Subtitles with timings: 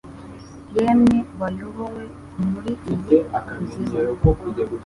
[0.75, 2.03] Yemwe bayobowe
[2.49, 3.17] muri iyi
[3.47, 3.95] kuzimu